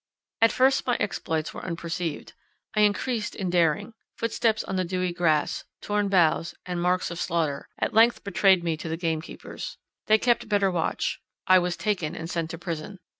[0.41, 2.33] At first my exploits were unperceived;
[2.73, 7.69] I increased in daring; footsteps on the dewy grass, torn boughs, and marks of slaughter,
[7.77, 9.77] at length betrayed me to the game keepers.
[10.07, 12.97] They kept better watch; I was taken, and sent to prison.